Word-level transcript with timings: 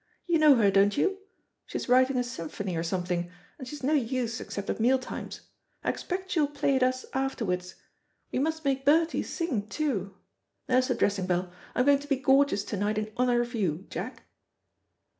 You 0.25 0.39
know 0.39 0.55
her, 0.55 0.71
don't 0.71 0.97
you? 0.97 1.19
She's 1.67 1.87
writing 1.87 2.17
a 2.17 2.23
symphony 2.23 2.75
or 2.75 2.81
something, 2.81 3.29
and 3.59 3.67
she's 3.67 3.83
no 3.83 3.93
use 3.93 4.41
except 4.41 4.67
at 4.71 4.79
meal 4.79 4.97
times. 4.97 5.41
I 5.83 5.91
expect 5.91 6.31
she 6.31 6.39
will 6.39 6.47
play 6.47 6.75
it 6.75 6.81
us 6.81 7.05
afterwards. 7.13 7.75
We 8.31 8.39
must 8.39 8.65
make 8.65 8.83
Bertie 8.83 9.21
sing 9.21 9.67
too. 9.67 10.17
There's 10.65 10.87
the 10.87 10.95
dressing 10.95 11.27
bell. 11.27 11.53
I'm 11.75 11.85
going 11.85 11.99
to 11.99 12.09
be 12.09 12.15
gorgeous 12.15 12.63
to 12.63 12.77
night 12.77 12.97
in 12.97 13.11
honour 13.15 13.41
of 13.41 13.53
you, 13.53 13.85
Jack." 13.91 14.23